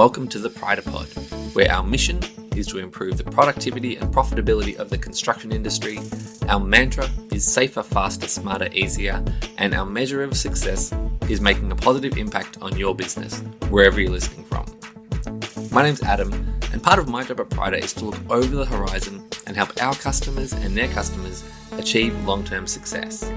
[0.00, 0.78] Welcome to the Pod,
[1.52, 2.20] where our mission
[2.56, 5.98] is to improve the productivity and profitability of the construction industry.
[6.48, 9.22] Our mantra is safer, faster, smarter, easier,
[9.58, 10.94] and our measure of success
[11.28, 14.64] is making a positive impact on your business, wherever you're listening from.
[15.70, 16.32] My name's Adam,
[16.72, 19.82] and part of my job at Pryda is to look over the horizon and help
[19.82, 23.30] our customers and their customers achieve long term success.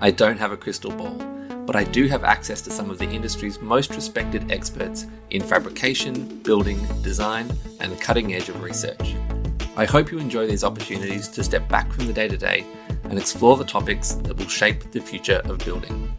[0.00, 1.27] I don't have a crystal ball
[1.68, 6.38] but I do have access to some of the industry's most respected experts in fabrication,
[6.38, 7.46] building, design,
[7.80, 9.14] and the cutting edge of research.
[9.76, 12.64] I hope you enjoy these opportunities to step back from the day to day
[13.04, 16.10] and explore the topics that will shape the future of building.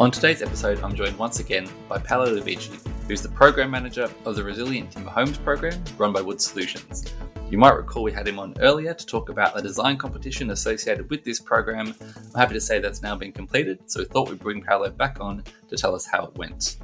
[0.00, 4.34] On today's episode, I'm joined once again by Paolo Lavisci, who's the Program Manager of
[4.34, 7.04] the Resilient Timber Homes program run by Wood Solutions.
[7.54, 11.08] You might recall we had him on earlier to talk about the design competition associated
[11.08, 11.94] with this program.
[12.00, 15.20] I'm happy to say that's now been completed, so we thought we'd bring Paolo back
[15.20, 16.78] on to tell us how it went.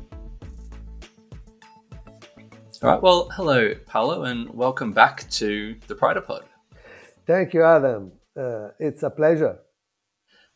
[2.84, 6.44] All right, well, hello, Paolo, and welcome back to the Pod.
[7.26, 8.12] Thank you, Adam.
[8.38, 9.58] Uh, it's a pleasure.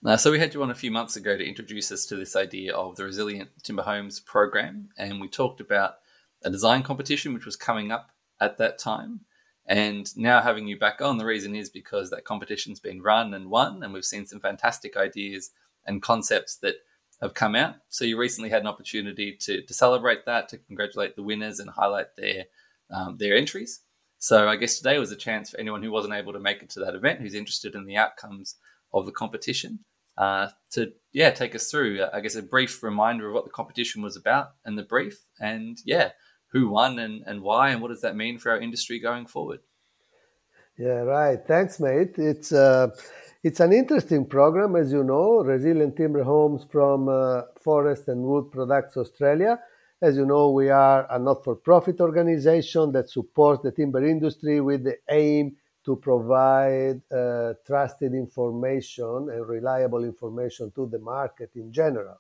[0.06, 2.37] Uh, so we had you on a few months ago to introduce us to this
[2.37, 5.97] idea of the Resilient Timber Homes program, and we talked about
[6.45, 9.23] a design competition which was coming up at that time.
[9.67, 13.48] And now having you back on, the reason is because that competition's been run and
[13.48, 15.51] won, and we've seen some fantastic ideas
[15.87, 16.77] and concepts that
[17.23, 17.77] have come out.
[17.89, 21.71] So you recently had an opportunity to, to celebrate that, to congratulate the winners and
[21.71, 22.45] highlight their
[22.91, 23.81] um, their entries.
[24.19, 26.71] So I guess today was a chance for anyone who wasn't able to make it
[26.71, 28.56] to that event, who's interested in the outcomes
[28.93, 29.81] of the competition,
[30.19, 32.05] uh, to yeah take us through.
[32.12, 35.78] I guess a brief reminder of what the competition was about and the brief, and
[35.84, 36.11] yeah,
[36.55, 39.60] who won and, and why, and what does that mean for our industry going forward?
[40.78, 41.38] Yeah, right.
[41.47, 42.14] Thanks, mate.
[42.16, 42.88] It's uh,
[43.42, 45.42] it's an interesting program, as you know.
[45.44, 49.58] Resilient Timber Homes from uh, Forest and Wood Products Australia.
[50.00, 54.97] As you know, we are a not-for-profit organization that supports the timber industry with the
[55.10, 62.16] aim to provide uh, trusted information and reliable information to the market in general.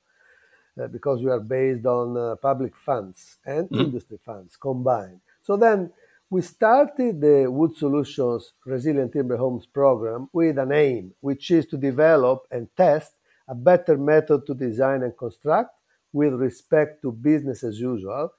[0.76, 3.78] Uh, because we are based on uh, public funds and mm.
[3.78, 5.20] industry funds combined.
[5.40, 5.92] So then
[6.30, 11.76] we started the Wood Solutions Resilient Timber Homes program with an aim, which is to
[11.76, 13.12] develop and test
[13.46, 15.70] a better method to design and construct
[16.12, 18.30] with respect to business as usual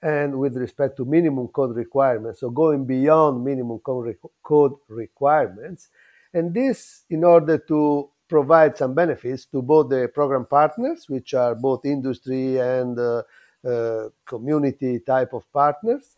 [0.00, 2.40] and with respect to minimum code requirements.
[2.40, 5.90] So going beyond minimum code requirements.
[6.32, 11.54] And this in order to provide some benefits to both the program partners, which are
[11.54, 13.22] both industry and uh,
[13.68, 16.16] uh, community type of partners,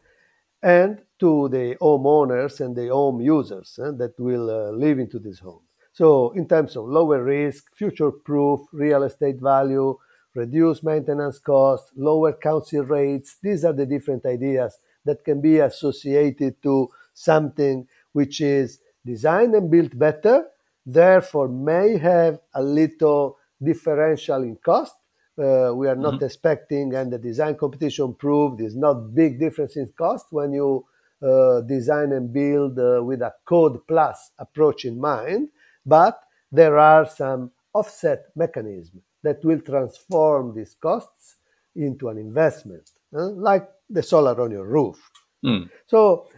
[0.62, 5.40] and to the homeowners and the home users uh, that will uh, live into this
[5.40, 5.64] home.
[5.92, 9.98] So, in terms of lower risk, future proof, real estate value,
[10.36, 16.62] reduced maintenance costs, lower council rates, these are the different ideas that can be associated
[16.62, 20.44] to something which is designed and built better
[20.86, 24.94] therefore may have a little differential in cost.
[25.36, 26.24] Uh, we are not mm-hmm.
[26.24, 30.84] expecting, and the design competition proved is not big difference in cost when you
[31.22, 35.48] uh, design and build uh, with a code plus approach in mind.
[35.84, 36.20] But
[36.52, 41.36] there are some offset mechanisms that will transform these costs
[41.74, 45.10] into an investment, uh, like the solar on your roof.
[45.44, 45.68] Mm.
[45.86, 46.28] So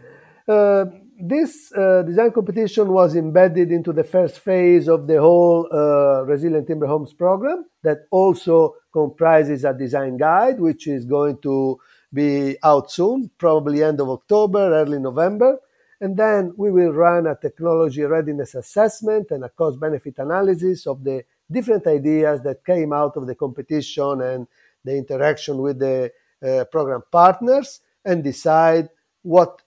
[0.47, 0.85] uh,
[1.19, 6.67] this uh, design competition was embedded into the first phase of the whole uh, Resilient
[6.67, 11.79] Timber Homes program that also comprises a design guide, which is going to
[12.13, 15.57] be out soon, probably end of October, early November.
[15.99, 21.03] And then we will run a technology readiness assessment and a cost benefit analysis of
[21.03, 24.47] the different ideas that came out of the competition and
[24.83, 26.11] the interaction with the
[26.45, 28.89] uh, program partners and decide
[29.23, 29.63] what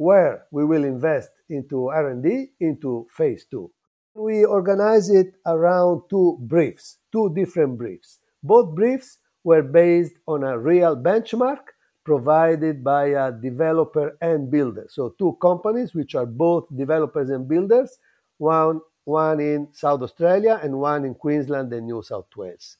[0.00, 3.70] where we will invest into R&D into phase two.
[4.14, 8.18] We organize it around two briefs, two different briefs.
[8.42, 14.86] Both briefs were based on a real benchmark provided by a developer and builder.
[14.88, 17.98] So two companies which are both developers and builders,
[18.38, 22.78] one, one in South Australia and one in Queensland and New South Wales.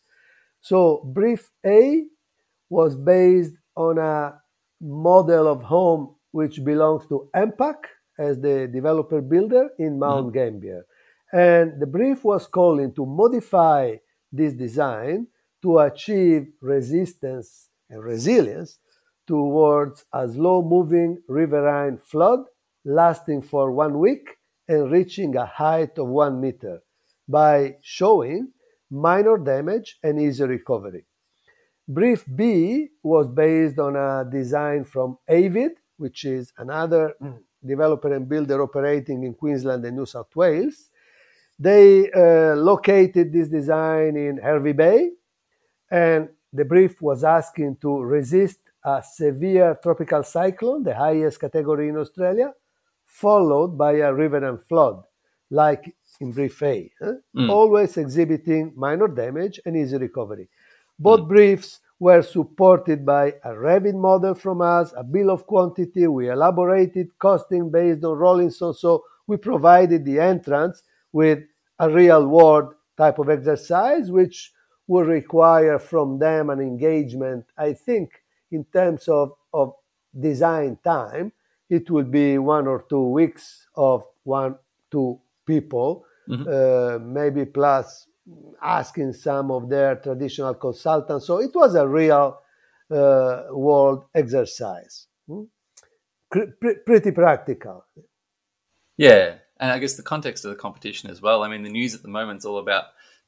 [0.63, 2.07] So brief A
[2.71, 4.41] was based on a
[4.81, 7.77] model of home which belongs to MPAC
[8.19, 10.39] as the developer builder in Mount mm-hmm.
[10.39, 10.87] Gambier.
[11.33, 13.97] And the brief was calling to modify
[14.33, 15.29] this design
[15.63, 18.79] to achieve resistance and resilience
[19.27, 22.41] towards a slow moving riverine flood
[22.85, 24.37] lasting for one week
[24.69, 26.81] and reaching a height of one meter
[27.29, 28.49] by showing
[28.91, 31.05] minor damage and easy recovery.
[31.87, 37.15] Brief B was based on a design from Avid, which is another
[37.65, 40.89] developer and builder operating in Queensland and New South Wales.
[41.59, 45.11] They uh, located this design in Hervey Bay,
[45.91, 51.99] and the brief was asking to resist a severe tropical cyclone, the highest category in
[51.99, 52.55] Australia,
[53.05, 55.03] followed by a riverine flood,
[55.51, 57.13] like in brief A, huh?
[57.37, 57.51] mm.
[57.51, 60.49] always exhibiting minor damage and easy recovery.
[60.99, 61.29] Both mm.
[61.29, 66.07] briefs were supported by a Revit model from us, a bill of quantity.
[66.07, 68.73] We elaborated costing based on Rawlinson.
[68.73, 70.83] So we provided the entrance
[71.13, 71.41] with
[71.79, 74.53] a real world type of exercise, which
[74.87, 77.45] will require from them an engagement.
[77.57, 78.11] I think
[78.51, 79.75] in terms of, of
[80.19, 81.33] design time,
[81.69, 84.57] it will be one or two weeks of one,
[84.91, 86.49] two people, mm-hmm.
[86.49, 88.07] uh, maybe plus
[88.63, 91.27] asking some of their traditional consultants.
[91.27, 92.41] So it was a real
[92.91, 95.07] uh, world exercise.
[95.27, 95.45] Hmm?
[96.33, 97.85] P- pretty practical.
[98.97, 99.37] Yeah.
[99.59, 101.43] And I guess the context of the competition as well.
[101.43, 102.85] I mean, the news at the moment is all about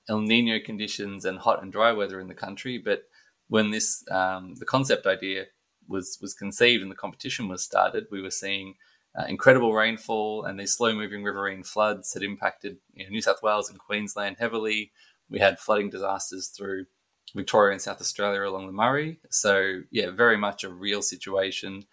[0.08, 2.78] El Nino conditions and hot and dry weather in the country.
[2.78, 3.04] But
[3.48, 5.46] when this, um, the concept idea
[5.88, 8.74] was, was conceived and the competition was started, we were seeing
[9.18, 13.42] uh, incredible rainfall and these slow moving riverine floods had impacted you know, New South
[13.42, 14.92] Wales and Queensland heavily.
[15.28, 16.86] We had flooding disasters through
[17.34, 19.18] Victoria and South Australia along the Murray.
[19.30, 21.84] So, yeah, very much a real situation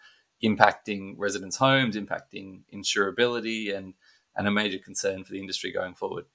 [0.44, 3.94] impacting residents' homes, impacting insurability, and,
[4.36, 6.25] and a major concern for the industry going forward.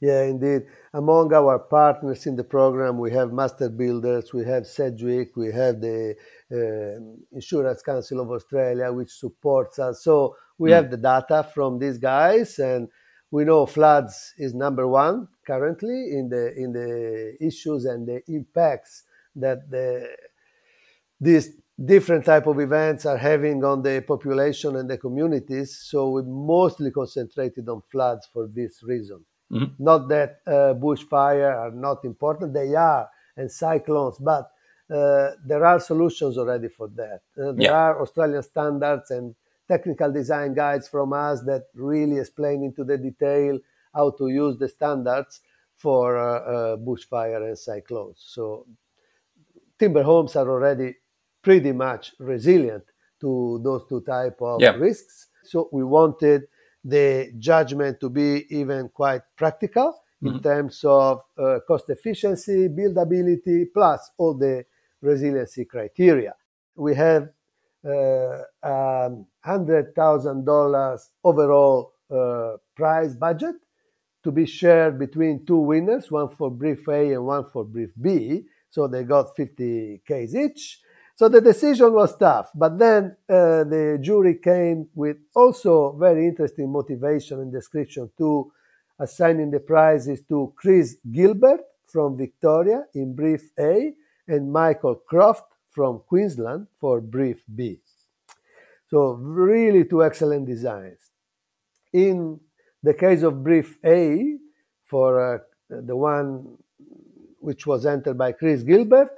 [0.00, 0.62] Yeah, indeed.
[0.94, 5.80] Among our partners in the program, we have Master Builders, we have Sedgwick, we have
[5.80, 6.16] the
[7.32, 10.04] Insurance Council of Australia, which supports us.
[10.04, 10.74] So we mm.
[10.74, 12.88] have the data from these guys, and
[13.30, 19.04] we know floods is number one currently in the in the issues and the impacts
[19.36, 20.08] that the
[21.20, 21.50] these
[21.82, 25.78] different type of events are having on the population and the communities.
[25.82, 29.24] So we mostly concentrated on floods for this reason.
[29.50, 29.82] Mm-hmm.
[29.82, 34.61] Not that uh, bushfire are not important; they are, and cyclones, but uh,
[35.44, 37.20] there are solutions already for that.
[37.38, 37.72] Uh, there yeah.
[37.72, 39.34] are Australian standards and
[39.68, 43.58] technical design guides from us that really explain into the detail
[43.94, 45.40] how to use the standards
[45.76, 48.22] for uh, uh, bushfire and cyclones.
[48.26, 48.66] So
[49.78, 50.96] timber homes are already
[51.42, 52.84] pretty much resilient
[53.20, 54.72] to those two type of yeah.
[54.72, 55.28] risks.
[55.44, 56.42] So we wanted
[56.84, 60.36] the judgment to be even quite practical mm-hmm.
[60.36, 64.64] in terms of uh, cost efficiency, buildability, plus all the
[65.02, 66.34] resiliency criteria.
[66.74, 67.28] We have
[67.84, 73.56] uh, um, $100,000 overall uh, prize budget
[74.24, 78.44] to be shared between two winners, one for brief A and one for brief B.
[78.70, 80.80] So they got 50Ks each.
[81.16, 86.72] So the decision was tough, but then uh, the jury came with also very interesting
[86.72, 88.50] motivation and description to
[88.98, 93.92] assigning the prizes to Chris Gilbert from Victoria in brief A
[94.28, 97.80] and Michael Croft from Queensland for brief B.
[98.88, 101.00] So really two excellent designs.
[101.92, 102.40] In
[102.82, 104.36] the case of brief A,
[104.84, 105.38] for uh,
[105.70, 106.58] the one
[107.38, 109.10] which was entered by Chris Gilbert,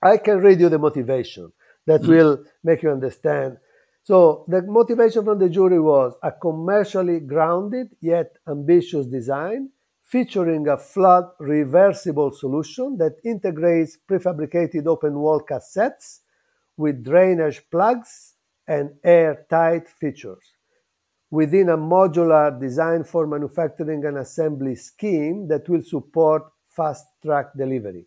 [0.00, 1.52] I can read you the motivation
[1.86, 2.10] that mm-hmm.
[2.12, 3.58] will make you understand.
[4.04, 9.70] So the motivation from the jury was a commercially grounded yet ambitious design
[10.08, 16.20] featuring a flood reversible solution that integrates prefabricated open wall cassettes
[16.78, 18.34] with drainage plugs
[18.66, 20.54] and airtight features
[21.30, 28.06] within a modular design for manufacturing and assembly scheme that will support fast track delivery.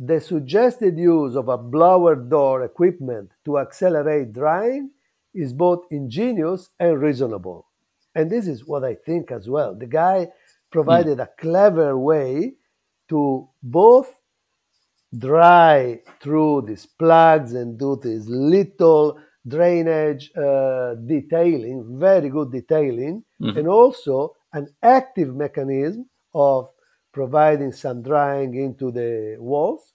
[0.00, 4.90] The suggested use of a blower door equipment to accelerate drying
[5.32, 7.68] is both ingenious and reasonable.
[8.16, 9.74] And this is what I think as well.
[9.74, 10.28] The guy
[10.74, 11.22] provided mm.
[11.22, 12.52] a clever way
[13.08, 14.10] to both
[15.16, 19.16] dry through these plugs and do this little
[19.46, 21.78] drainage uh, detailing,
[22.08, 23.56] very good detailing, mm-hmm.
[23.56, 26.68] and also an active mechanism of
[27.12, 29.92] providing some drying into the walls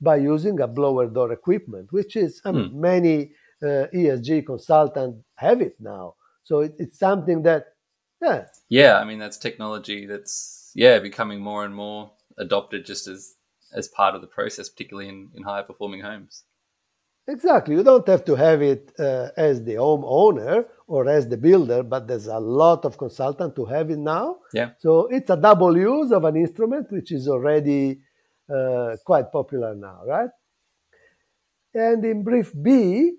[0.00, 2.74] by using a blower door equipment, which is I mean, mm.
[2.74, 3.16] many
[3.62, 6.14] uh, ESG consultants have it now.
[6.44, 7.62] So it, it's something that,
[8.22, 8.98] yeah, yeah.
[8.98, 13.34] I mean, that's technology that's yeah becoming more and more adopted just as
[13.72, 16.44] as part of the process, particularly in in higher performing homes.
[17.28, 17.74] Exactly.
[17.74, 22.08] You don't have to have it uh, as the homeowner or as the builder, but
[22.08, 24.38] there's a lot of consultants to have it now.
[24.54, 24.70] Yeah.
[24.78, 28.00] So it's a double use of an instrument which is already
[28.48, 30.30] uh, quite popular now, right?
[31.74, 33.12] And in brief B,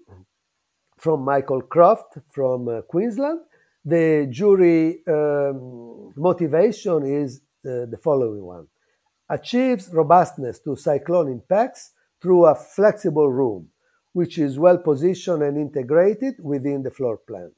[0.98, 3.40] from Michael Croft from uh, Queensland,
[3.86, 8.68] the jury um, motivation is uh, the following one
[9.30, 13.70] achieves robustness to cyclone impacts through a flexible room,
[14.14, 17.52] which is well positioned and integrated within the floor plan.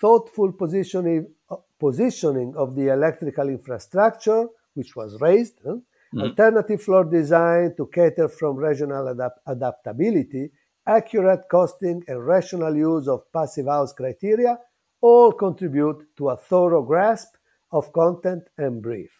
[0.00, 5.74] Thoughtful positioning, uh, positioning of the electrical infrastructure, which was raised, huh?
[5.74, 6.20] mm-hmm.
[6.20, 10.50] alternative floor design to cater from regional adapt- adaptability,
[10.86, 14.58] accurate costing, and rational use of passive house criteria
[15.02, 17.34] all contribute to a thorough grasp
[17.70, 19.10] of content and brief.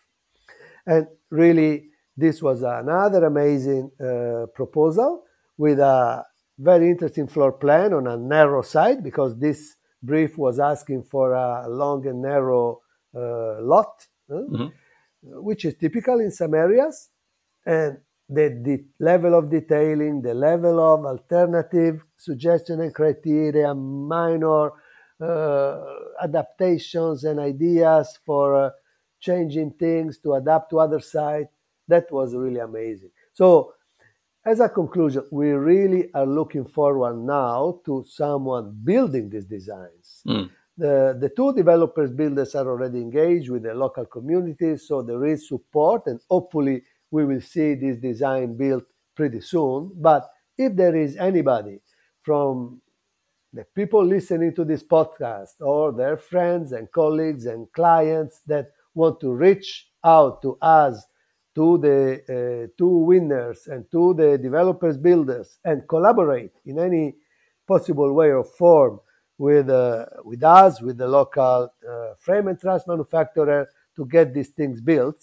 [0.86, 5.24] And really, this was another amazing uh, proposal
[5.58, 6.24] with a
[6.58, 11.68] very interesting floor plan on a narrow side because this brief was asking for a
[11.68, 12.80] long and narrow
[13.14, 14.66] uh, lot, uh, mm-hmm.
[15.22, 17.10] which is typical in some areas.
[17.64, 17.98] And
[18.28, 24.72] the, the, level of detailing, the level of alternative suggestion and criteria, minor
[26.22, 28.70] adaptations and ideas for uh,
[29.20, 31.48] changing things to adapt to other side.
[31.88, 33.10] That was really amazing.
[33.32, 33.74] So,
[34.44, 40.22] as a conclusion, we really are looking forward now to someone building these designs.
[40.26, 40.50] Mm.
[40.76, 45.48] The, the two developers builders are already engaged with the local community, so there is
[45.48, 49.92] support, and hopefully, we will see this design built pretty soon.
[49.94, 51.80] But if there is anybody
[52.22, 52.80] from
[53.52, 59.20] the people listening to this podcast or their friends and colleagues and clients that want
[59.20, 61.04] to reach out to us,
[61.54, 67.14] to the uh, two winners and to the developers builders and collaborate in any
[67.68, 68.98] possible way or form
[69.36, 74.48] with uh, with us, with the local uh, frame and truss manufacturer to get these
[74.48, 75.22] things built,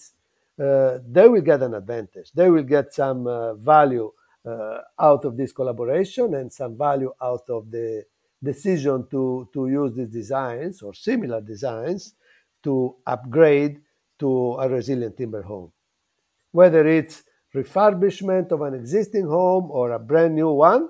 [0.62, 2.30] uh, they will get an advantage.
[2.32, 4.12] They will get some uh, value
[4.46, 8.04] uh, out of this collaboration and some value out of the
[8.42, 12.14] decision to, to use these designs or similar designs
[12.62, 13.80] to upgrade
[14.18, 15.72] to a resilient timber home.
[16.52, 17.22] Whether it's
[17.54, 20.88] refurbishment of an existing home or a brand new one,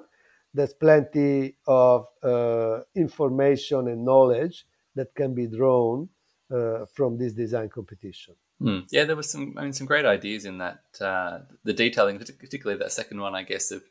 [0.53, 6.09] there's plenty of uh, information and knowledge that can be drawn
[6.51, 8.35] uh, from this design competition.
[8.61, 8.87] Mm.
[8.91, 10.83] Yeah, there was some, I mean, some great ideas in that.
[11.01, 13.83] Uh, the detailing, particularly that second one, I guess, of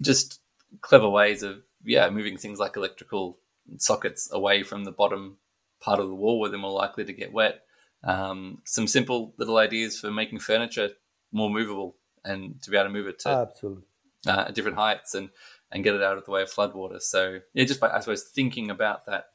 [0.00, 0.40] just
[0.80, 3.38] clever ways of yeah moving things like electrical
[3.76, 5.36] sockets away from the bottom
[5.80, 7.62] part of the wall where they're more likely to get wet.
[8.02, 10.90] Um, some simple little ideas for making furniture
[11.32, 13.84] more movable and to be able to move it to absolutely
[14.26, 15.30] uh, different heights and
[15.72, 17.00] and get it out of the way of floodwater.
[17.00, 19.26] So yeah, just by I suppose thinking about that,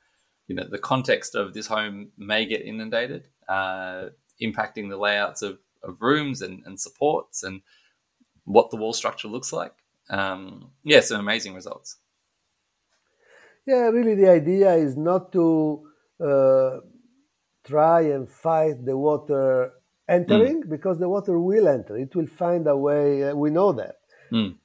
[0.47, 4.09] you know, the context of this home may get inundated, uh,
[4.41, 7.61] impacting the layouts of, of rooms and, and supports and
[8.43, 9.73] what the wall structure looks like.
[10.09, 11.97] Um, yeah, some amazing results.
[13.65, 15.81] Yeah, really, the idea is not to
[16.23, 16.79] uh,
[17.63, 19.73] try and fight the water
[20.07, 20.69] entering mm.
[20.69, 21.97] because the water will enter.
[21.97, 23.23] It will find a way.
[23.23, 23.95] Uh, we know that.
[24.31, 24.55] Mm.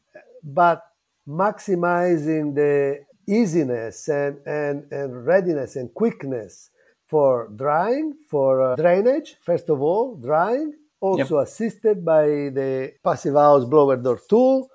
[0.42, 0.82] But
[1.26, 6.70] maximizing the easiness and, and, and readiness and quickness
[7.06, 11.46] for drying, for uh, drainage, first of all, drying, also yep.
[11.46, 14.70] assisted by the passive house blower door tool,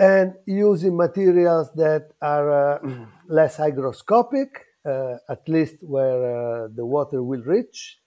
[0.00, 4.48] and using materials that are uh, less hygroscopic
[4.84, 7.98] uh, at least where uh, the water will reach.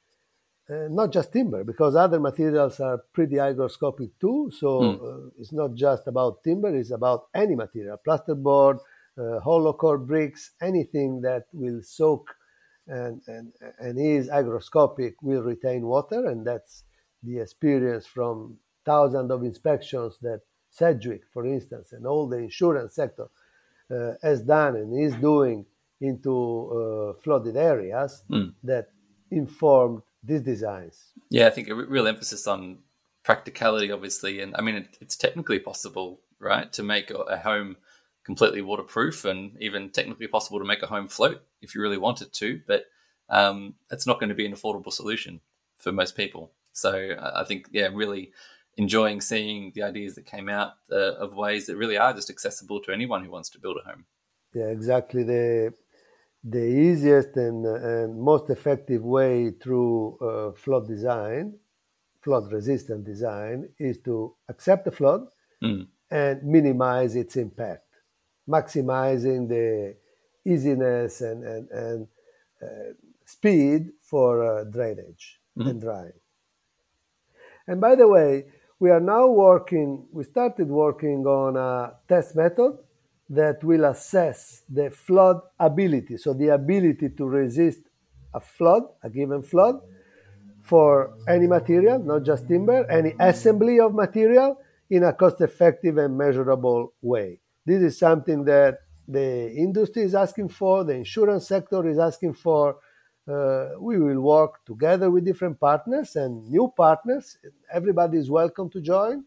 [0.67, 4.49] Uh, not just timber, because other materials are pretty hygroscopic too.
[4.57, 5.31] So mm.
[5.37, 8.79] it's not just about timber; it's about any material, plasterboard,
[9.43, 12.33] hollow core bricks, anything that will soak
[12.87, 16.85] and, and, and is hygroscopic will retain water, and that's
[17.21, 20.41] the experience from thousands of inspections that
[20.73, 23.27] Sedgwick, for instance, and all the insurance sector
[23.91, 25.65] uh, has done and is doing
[26.01, 26.33] into
[27.15, 28.53] uh, flooded areas mm.
[28.63, 28.87] that
[29.29, 31.13] informed these designs.
[31.29, 32.79] Yeah, I think a real emphasis on
[33.23, 37.77] practicality, obviously, and I mean it, it's technically possible, right, to make a, a, home
[38.25, 42.33] completely waterproof, and even technically possible to make a home float if you really wanted
[42.33, 42.85] to, but
[43.29, 45.39] um, it's not going to be an affordable solution
[45.77, 46.51] for most people.
[46.71, 48.31] So I think, yeah, really
[48.77, 52.79] enjoying seeing the ideas that came out uh, of ways that really are just accessible
[52.81, 54.05] to anyone who wants to build a home.
[54.53, 55.23] Yeah, exactly.
[55.23, 55.73] The
[56.43, 61.53] the easiest and, and most effective way through uh, flood design,
[62.21, 65.25] flood resistant design, is to accept the flood
[65.63, 65.87] mm.
[66.11, 67.87] and minimize its impact,
[68.47, 69.95] maximizing the
[70.45, 72.07] easiness and, and, and
[72.61, 72.93] uh,
[73.25, 75.69] speed for uh, drainage mm.
[75.69, 76.11] and drying.
[77.67, 78.45] And by the way,
[78.83, 82.77] we are now working, we started working on a test method
[83.29, 87.79] that will assess the flood ability, so the ability to resist
[88.33, 89.75] a flood, a given flood,
[90.63, 94.57] for any material, not just timber, any assembly of material
[94.89, 97.39] in a cost effective and measurable way.
[97.65, 102.79] This is something that the industry is asking for, the insurance sector is asking for.
[103.25, 107.37] Uh, we will work together with different partners and new partners.
[107.71, 109.23] Everybody is welcome to join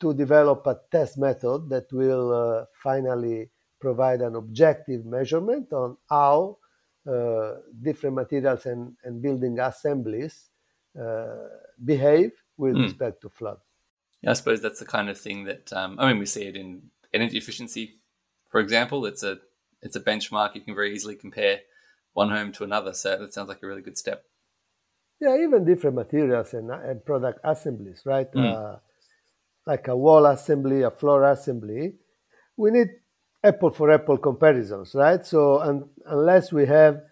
[0.00, 3.48] to develop a test method that will uh, finally
[3.80, 6.58] provide an objective measurement on how
[7.06, 10.50] uh, different materials and, and building assemblies
[11.00, 11.36] uh,
[11.84, 12.82] behave with mm.
[12.82, 13.58] respect to flood.
[14.22, 16.56] Yeah, I suppose that's the kind of thing that um, I mean we see it
[16.56, 16.82] in
[17.14, 17.94] energy efficiency,
[18.48, 19.06] for example.
[19.06, 19.38] It's a
[19.82, 21.60] it's a benchmark you can very easily compare
[22.16, 22.94] one home to another.
[22.94, 24.24] So that sounds like a really good step.
[25.20, 28.30] Yeah, even different materials and, and product assemblies, right?
[28.32, 28.52] Mm.
[28.52, 28.76] Uh,
[29.66, 31.94] like a wall assembly, a floor assembly,
[32.56, 32.88] we need
[33.44, 35.24] apple for apple comparisons, right?
[35.26, 37.02] So, and, unless we have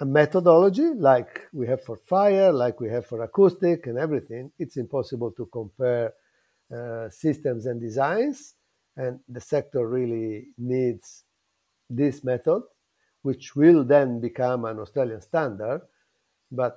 [0.00, 4.76] a methodology like we have for fire, like we have for acoustic and everything, it's
[4.78, 6.12] impossible to compare
[6.74, 8.54] uh, systems and designs.
[8.96, 11.24] And the sector really needs
[11.90, 12.62] this method,
[13.26, 15.80] which will then become an Australian standard.
[16.60, 16.74] But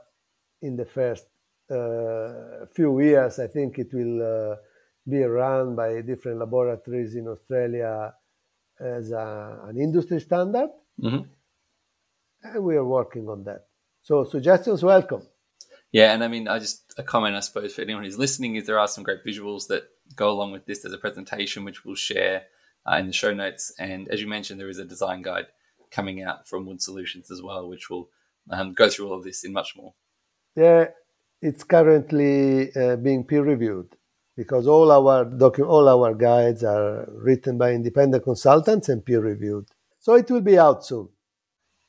[0.68, 1.25] in the first
[1.70, 4.56] uh, few years, I think it will uh,
[5.08, 8.15] be run by different laboratories in Australia
[8.79, 10.72] as a, an industry standard.
[11.00, 11.24] Mm-hmm.
[12.44, 13.68] And we are working on that.
[14.01, 15.22] So suggestions welcome.
[15.91, 18.65] Yeah, and I mean, I just a comment I suppose for anyone who's listening is
[18.65, 19.84] there are some great visuals that
[20.15, 22.38] go along with this as a presentation, which we'll share
[22.89, 23.72] uh, in the show notes.
[23.77, 25.48] And as you mentioned, there is a design guide
[25.91, 28.10] coming out from Wood Solutions as well, which will
[28.50, 29.93] um, go through all of this in much more.
[30.55, 30.88] Yeah,
[31.41, 33.95] it's currently uh, being peer reviewed
[34.36, 39.67] because all our docu- all our guides are written by independent consultants and peer reviewed.
[39.99, 41.10] So it will be out soon.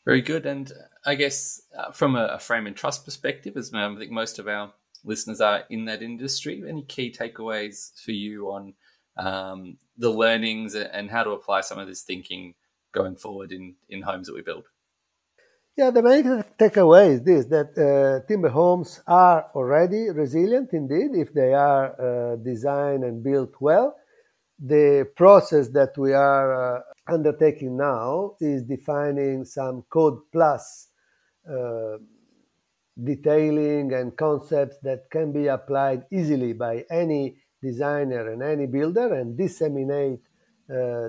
[0.04, 0.46] Very good.
[0.46, 0.72] And
[1.04, 4.48] I guess uh, from a, a, frame and truss perspective, as I think most of
[4.48, 4.72] our
[5.04, 8.74] listeners are in that industry, any key takeaways for you on
[9.16, 12.54] um, the learnings and how to apply some of this thinking
[12.92, 14.64] going forward in, in homes that we build?
[15.76, 16.24] Yeah, the main
[16.58, 22.36] takeaway is this that uh, timber homes are already resilient indeed if they are uh,
[22.36, 23.96] designed and built well.
[24.58, 30.88] The process that we are uh, undertaking now is defining some code plus
[31.50, 31.96] uh,
[33.02, 39.38] detailing and concepts that can be applied easily by any designer and any builder and
[39.38, 40.20] disseminate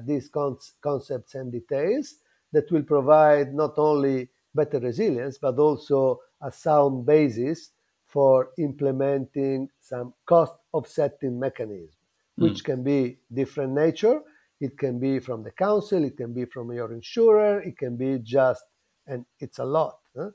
[0.06, 2.16] these con- concepts and details
[2.52, 7.72] that will provide not only better resilience, but also a sound basis
[8.06, 11.96] for implementing some cost offsetting mechanism,
[12.40, 12.44] mm.
[12.44, 14.22] which can be different nature.
[14.60, 18.20] It can be from the council, it can be from your insurer, it can be
[18.20, 18.64] just,
[19.08, 20.00] and it's a lot.
[20.16, 20.30] Huh?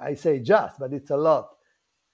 [0.00, 1.48] I say just, but it's a lot.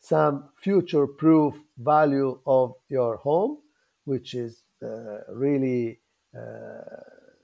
[0.00, 3.58] Some future proof value of your home,
[4.04, 6.07] which is uh, really uh,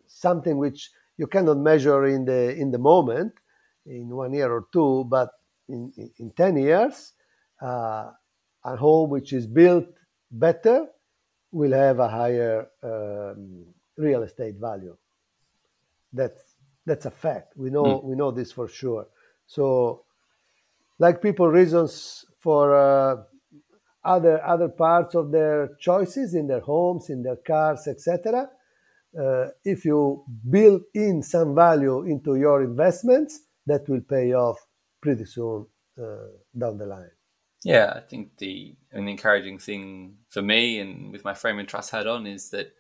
[0.07, 3.33] something which you cannot measure in the in the moment,
[3.87, 5.31] in one year or two, but
[5.69, 7.13] in, in, in 10 years,
[7.63, 8.11] uh,
[8.65, 9.87] a home which is built
[10.31, 10.87] better
[11.53, 13.65] will have a higher um,
[13.97, 14.97] real estate value.
[16.13, 16.43] That's
[16.87, 17.57] that's a fact.
[17.57, 18.05] We know mm.
[18.05, 19.07] we know this for sure.
[19.47, 20.05] So,
[20.99, 23.17] like people reasons for uh,
[24.05, 28.49] other other parts of their choices in their homes, in their cars, etc.
[29.19, 34.59] Uh, if you build in some value into your investments, that will pay off
[35.01, 35.67] pretty soon
[36.01, 37.11] uh, down the line.
[37.65, 41.91] Yeah, I think the an encouraging thing for me and with my frame and truss
[41.91, 42.75] hat on is that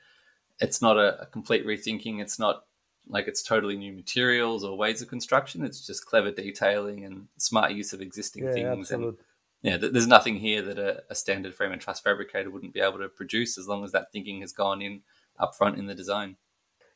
[0.60, 2.20] it's not a, a complete rethinking.
[2.20, 2.64] It's not
[3.08, 5.64] like it's totally new materials or ways of construction.
[5.64, 8.92] It's just clever detailing and smart use of existing yeah, things.
[8.92, 9.20] Absolutely.
[9.62, 12.80] And yeah, there's nothing here that a, a, standard frame and truss fabricator wouldn't be
[12.80, 15.00] able to produce as long as that thinking has gone in
[15.38, 16.36] up front in the design.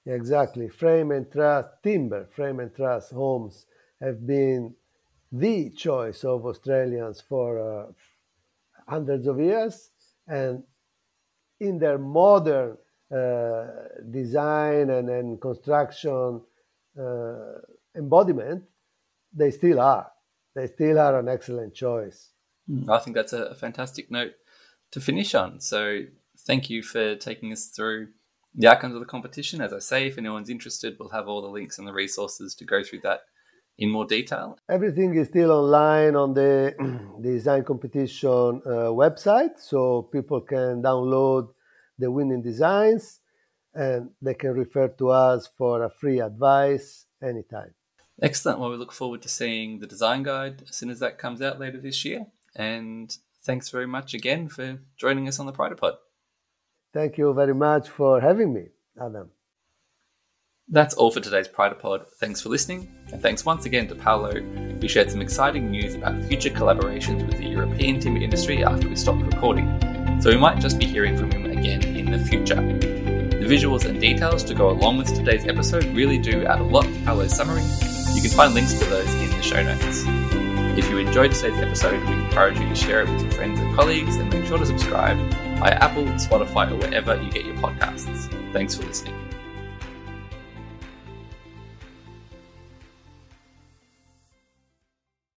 [0.05, 0.69] Yeah, exactly.
[0.69, 3.67] Frame and truss, timber, frame and truss homes
[4.01, 4.75] have been
[5.31, 7.87] the choice of Australians for uh,
[8.89, 9.91] hundreds of years.
[10.27, 10.63] And
[11.61, 12.77] in their modern
[13.15, 13.67] uh,
[14.11, 16.43] design and, and construction
[16.99, 17.59] uh,
[17.97, 18.65] embodiment,
[19.33, 20.11] they still are.
[20.55, 22.31] They still are an excellent choice.
[22.67, 22.91] Hmm.
[22.91, 24.33] I think that's a fantastic note
[24.93, 25.61] to finish on.
[25.61, 26.05] So,
[26.39, 28.09] thank you for taking us through
[28.59, 29.63] the outcomes of the competition.
[29.63, 32.65] As I say, if anyone's interested, we'll have all the links and the resources to
[32.65, 33.21] go through that
[33.79, 34.59] in more detail?
[34.69, 36.75] Everything is still online on the
[37.23, 41.49] design competition uh, website, so people can download
[41.99, 43.21] the winning designs
[43.75, 47.75] and they can refer to us for a free advice anytime.
[48.21, 48.59] Excellent.
[48.59, 51.61] Well, we look forward to seeing the design guide as soon as that comes out
[51.61, 52.27] later this year.
[52.57, 55.95] And thanks very much again for joining us on the Pryda Pod.
[56.93, 58.67] Thank you very much for having me,
[59.01, 59.31] Adam.
[60.71, 62.07] That's all for today's Pryda Pod.
[62.21, 64.43] Thanks for listening, and thanks once again to Paolo.
[64.81, 68.97] We shared some exciting news about future collaborations with the European timber industry after we
[68.97, 69.67] stopped recording,
[70.21, 72.57] so we might just be hearing from him again in the future.
[72.57, 76.85] The visuals and details to go along with today's episode really do add a lot
[76.85, 77.63] to Paolo's summary.
[78.15, 80.05] You can find links to those in the show notes.
[80.79, 83.75] If you enjoyed today's episode, we encourage you to share it with your friends and
[83.75, 85.19] colleagues and make sure to subscribe
[85.59, 88.31] via Apple, Spotify, or wherever you get your podcasts.
[88.53, 89.28] Thanks for listening.